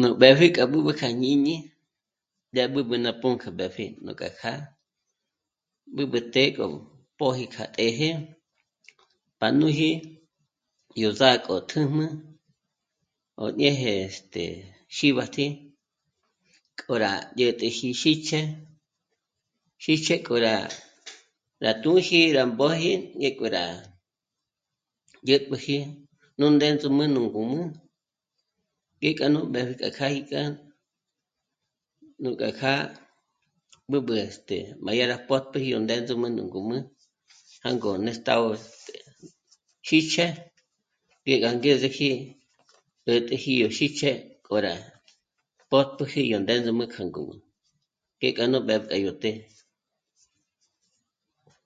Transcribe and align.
Nú 0.00 0.08
mbépji 0.14 0.46
kjá 0.54 0.64
b'ǚb'ü 0.72 0.92
kja 0.98 1.08
jñíñi, 1.14 1.54
yá 2.56 2.64
b'ǚb'ü 2.72 2.94
ná 3.04 3.10
pǔnk'ü 3.20 3.48
mbépji 3.52 3.86
núk'a 4.04 4.28
kjâ'a 4.38 4.60
b'ǚb'ü 5.94 6.18
të́'ë 6.32 6.50
k'o 6.56 6.66
póji 7.18 7.44
k'a 7.54 7.64
të́jë 7.76 8.10
pa 9.38 9.46
nûji 9.58 9.90
yó 11.00 11.08
zâ'k'o 11.20 11.54
tjǘjnü 11.70 12.06
ó 13.42 13.44
ñeje 13.60 13.92
este... 14.06 14.44
xíbati 14.96 15.46
k'o 16.78 16.92
rá 17.02 17.12
dyä̀t'äji 17.36 17.88
xíjche..., 18.00 18.40
xíjche 19.82 20.14
k'o 20.26 20.36
rá... 20.46 20.54
rá 21.64 21.70
tûnji 21.82 22.20
rá 22.36 22.42
mbóji 22.52 22.92
ngé 23.18 23.30
k'o 23.38 23.46
rá 23.56 23.64
dyä̀tpäji 25.26 25.78
nú 26.38 26.46
ndéndzuma 26.56 27.04
nú 27.14 27.20
ngǔm'ü 27.28 27.62
ngék'a 28.98 29.26
nú 29.34 29.40
mbépji 29.48 29.88
k'a 29.96 30.06
í 30.18 30.20
kjâ'a, 30.28 30.58
núkja 32.22 32.50
kjâ'a 32.58 32.80
b'ǚb'ü 33.90 34.14
este... 34.26 34.58
má 34.84 34.90
yá 34.98 35.04
rá 35.12 35.16
pö́tpjüji 35.28 35.68
yó 35.74 35.78
ndéndzuma 35.84 36.28
nú 36.36 36.42
ngǔm'ü 36.48 36.78
jângo 37.64 37.90
néstagö 38.04 38.50
xíjch'e 39.86 40.26
í 41.30 41.34
gá 41.42 41.48
angezeji 41.52 42.10
'ä̀t'äji 43.10 43.52
yó 43.62 43.68
xíjche 43.76 44.10
k'o 44.46 44.56
rá 44.66 44.74
pö́tpjüji 45.70 46.22
yó 46.32 46.38
ndéndzuma 46.42 46.84
kja 46.92 47.02
ngǔm'ü, 47.08 47.36
ngék'a 48.16 48.44
nú 48.50 48.58
mbépji 48.64 48.88
kja 48.90 48.98
yó 49.06 49.12
të́'ë 49.22 49.34